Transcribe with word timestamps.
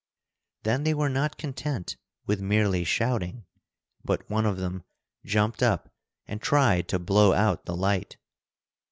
Then 0.63 0.83
they 0.83 0.95
were 0.95 1.11
not 1.11 1.37
content 1.37 1.95
with 2.25 2.41
merely 2.41 2.83
shouting, 2.83 3.45
but 4.03 4.27
one 4.31 4.47
of 4.47 4.57
them 4.57 4.81
jumped 5.23 5.61
up 5.61 5.93
and 6.25 6.41
tried 6.41 6.87
to 6.87 6.97
blow 6.97 7.33
out 7.33 7.65
the 7.65 7.75
light. 7.75 8.17